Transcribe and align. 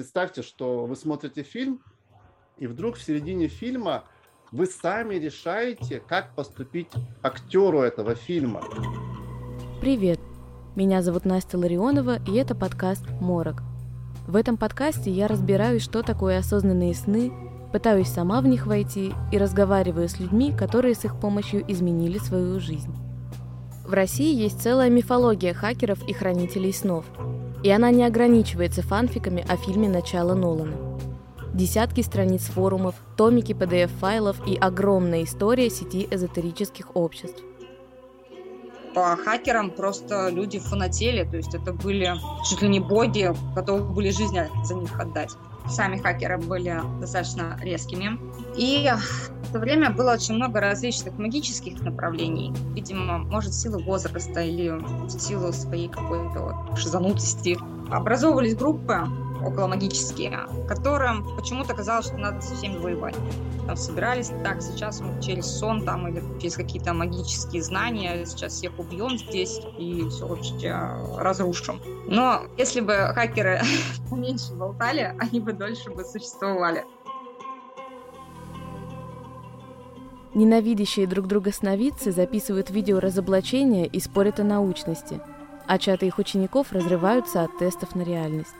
представьте, 0.00 0.40
что 0.40 0.86
вы 0.86 0.96
смотрите 0.96 1.42
фильм, 1.42 1.82
и 2.56 2.66
вдруг 2.66 2.96
в 2.96 3.02
середине 3.02 3.48
фильма 3.48 4.04
вы 4.50 4.64
сами 4.64 5.16
решаете, 5.16 6.00
как 6.00 6.34
поступить 6.34 6.88
актеру 7.22 7.82
этого 7.82 8.14
фильма. 8.14 8.62
Привет! 9.82 10.18
Меня 10.74 11.02
зовут 11.02 11.26
Настя 11.26 11.58
Ларионова, 11.58 12.18
и 12.26 12.34
это 12.36 12.54
подкаст 12.54 13.04
«Морок». 13.20 13.62
В 14.26 14.36
этом 14.36 14.56
подкасте 14.56 15.10
я 15.10 15.28
разбираюсь, 15.28 15.82
что 15.82 16.02
такое 16.02 16.38
осознанные 16.38 16.94
сны, 16.94 17.30
пытаюсь 17.70 18.08
сама 18.08 18.40
в 18.40 18.46
них 18.46 18.66
войти 18.66 19.12
и 19.30 19.36
разговариваю 19.36 20.08
с 20.08 20.18
людьми, 20.18 20.50
которые 20.56 20.94
с 20.94 21.04
их 21.04 21.20
помощью 21.20 21.62
изменили 21.70 22.16
свою 22.16 22.58
жизнь. 22.58 22.94
В 23.84 23.92
России 23.92 24.34
есть 24.34 24.62
целая 24.62 24.88
мифология 24.88 25.52
хакеров 25.52 26.02
и 26.08 26.14
хранителей 26.14 26.72
снов. 26.72 27.04
И 27.62 27.70
она 27.70 27.90
не 27.90 28.04
ограничивается 28.04 28.82
фанфиками 28.82 29.44
о 29.46 29.56
фильме 29.56 29.88
«Начало 29.88 30.34
Нолана». 30.34 30.76
Десятки 31.52 32.00
страниц 32.00 32.42
форумов, 32.44 32.94
томики 33.16 33.52
PDF-файлов 33.52 34.36
и 34.46 34.56
огромная 34.56 35.24
история 35.24 35.68
сети 35.68 36.08
эзотерических 36.10 36.96
обществ. 36.96 37.42
По 38.94 39.16
хакерам 39.16 39.70
просто 39.70 40.30
люди 40.30 40.58
фанатели, 40.58 41.24
то 41.24 41.36
есть 41.36 41.54
это 41.54 41.72
были 41.72 42.14
чуть 42.48 42.62
ли 42.62 42.68
не 42.68 42.80
боги, 42.80 43.30
готовы 43.54 43.84
были 43.92 44.10
жизнь 44.10 44.38
за 44.64 44.74
них 44.74 44.98
отдать. 44.98 45.30
Сами 45.70 45.98
хакеры 45.98 46.38
были 46.38 46.80
достаточно 47.00 47.56
резкими. 47.62 48.18
И 48.56 48.90
в 49.44 49.52
то 49.52 49.58
время 49.58 49.90
было 49.90 50.12
очень 50.12 50.34
много 50.34 50.60
различных 50.60 51.16
магических 51.18 51.80
направлений. 51.82 52.52
Видимо, 52.74 53.18
может, 53.18 53.52
в 53.52 53.60
силу 53.60 53.80
возраста 53.82 54.40
или 54.40 54.70
в 54.70 55.08
силу 55.10 55.52
своей 55.52 55.88
какой-то 55.88 56.74
шизанутости. 56.76 57.56
Образовывались 57.90 58.56
группы 58.56 59.06
около 59.44 59.66
магические, 59.66 60.40
которым 60.68 61.36
почему-то 61.36 61.74
казалось, 61.74 62.06
что 62.06 62.16
надо 62.16 62.40
со 62.40 62.54
всеми 62.54 62.78
воевать. 62.78 63.16
Там 63.66 63.76
собирались, 63.76 64.30
так, 64.42 64.62
сейчас 64.62 65.00
мы 65.00 65.20
через 65.22 65.46
сон 65.46 65.84
там 65.84 66.08
или 66.08 66.22
через 66.40 66.56
какие-то 66.56 66.92
магические 66.92 67.62
знания, 67.62 68.24
сейчас 68.24 68.54
всех 68.54 68.78
убьем 68.78 69.18
здесь 69.18 69.60
и 69.78 70.08
все 70.08 70.26
вообще 70.26 70.74
разрушим. 71.18 71.80
Но 72.06 72.42
если 72.58 72.80
бы 72.80 73.12
хакеры 73.14 73.60
меньше 74.10 74.52
болтали, 74.54 75.14
они 75.18 75.40
бы 75.40 75.52
дольше 75.52 75.90
бы 75.90 76.04
существовали. 76.04 76.84
Ненавидящие 80.32 81.08
друг 81.08 81.26
друга 81.26 81.52
сновидцы 81.52 82.12
записывают 82.12 82.70
видео 82.70 83.00
разоблачения 83.00 83.86
и 83.86 83.98
спорят 83.98 84.38
о 84.38 84.44
научности, 84.44 85.20
а 85.66 85.76
чаты 85.78 86.06
их 86.06 86.18
учеников 86.18 86.72
разрываются 86.72 87.42
от 87.42 87.58
тестов 87.58 87.96
на 87.96 88.02
реальность. 88.02 88.54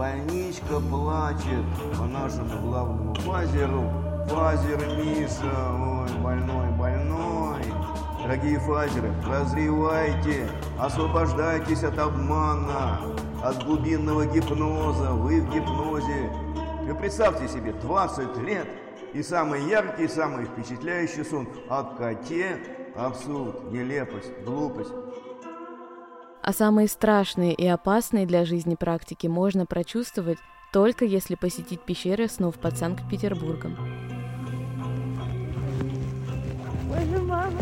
Больничка 0.00 0.80
плачет 0.80 1.66
по 1.98 2.06
нашему 2.06 2.58
главному 2.62 3.14
фазеру. 3.16 3.84
Фазер 4.30 4.78
Миша, 4.96 5.52
ой, 5.78 6.22
больной, 6.22 6.70
больной. 6.70 7.62
Дорогие 8.22 8.58
фазеры, 8.60 9.12
прозревайте, 9.22 10.48
освобождайтесь 10.78 11.84
от 11.84 11.98
обмана, 11.98 12.98
от 13.44 13.62
глубинного 13.62 14.24
гипноза. 14.24 15.10
Вы 15.10 15.42
в 15.42 15.52
гипнозе. 15.52 16.32
И 16.88 16.98
представьте 16.98 17.46
себе, 17.46 17.74
20 17.74 18.38
лет 18.38 18.68
и 19.12 19.22
самый 19.22 19.68
яркий, 19.68 20.08
самый 20.08 20.46
впечатляющий 20.46 21.26
сон 21.26 21.46
о 21.68 21.82
коте, 21.82 22.56
абсурд, 22.96 23.70
нелепость, 23.70 24.32
глупость. 24.46 24.94
А 26.42 26.52
самые 26.52 26.88
страшные 26.88 27.54
и 27.54 27.66
опасные 27.66 28.26
для 28.26 28.44
жизни 28.44 28.74
практики 28.74 29.26
можно 29.26 29.66
прочувствовать 29.66 30.38
только 30.72 31.04
если 31.04 31.34
посетить 31.34 31.80
пещеры 31.80 32.28
снов 32.28 32.56
под 32.56 32.78
Санкт-Петербургом. 32.78 33.76
Боже, 36.88 37.22
мама! 37.22 37.52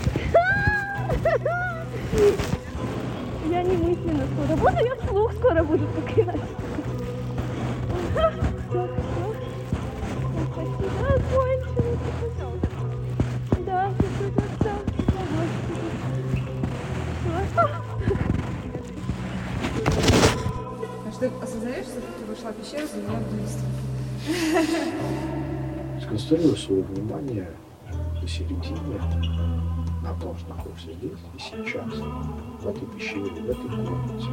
Я 3.50 3.62
не 3.62 3.76
мысленно 3.76 4.24
скоро 4.26 4.56
буду, 4.56 4.84
я 4.84 4.94
вслух 4.96 5.32
скоро 5.32 5.64
буду 5.64 5.86
проклинать. 5.86 6.40
Ты 21.68 21.74
осознаешь, 21.74 21.86
что 21.86 22.00
ты 22.00 22.24
вошла 22.24 22.50
в 22.50 22.54
пещеру, 22.54 22.86
заняла 22.88 23.18
убийство? 23.28 23.68
Сконцентрирую 26.02 26.56
свое 26.56 26.82
внимание 26.82 27.50
посередине, 28.22 28.98
на 30.02 30.18
том, 30.18 30.34
что 30.38 30.48
находишься 30.48 30.92
здесь 30.94 31.18
и 31.34 31.38
сейчас, 31.38 31.92
в 31.92 32.68
этой 32.68 32.86
пещере, 32.86 33.42
в 33.42 33.50
этой 33.50 33.68
комнате. 33.68 34.28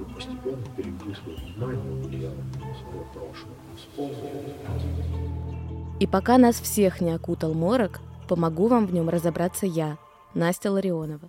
И 0.00 0.14
постепенно 0.14 0.64
переведи 0.74 1.14
свое 1.22 1.36
внимание 1.36 2.30
в 2.56 2.62
свое 2.62 3.04
прошлое. 3.12 3.56
Вспомни. 3.76 4.16
И 6.00 6.06
пока 6.06 6.38
нас 6.38 6.56
всех 6.56 7.02
не 7.02 7.10
окутал 7.10 7.52
морок, 7.52 8.00
помогу 8.26 8.68
вам 8.68 8.86
в 8.86 8.94
нем 8.94 9.10
разобраться 9.10 9.66
я, 9.66 9.98
Настя 10.32 10.72
Ларионова. 10.72 11.28